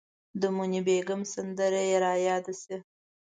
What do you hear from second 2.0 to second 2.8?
ریاده شي.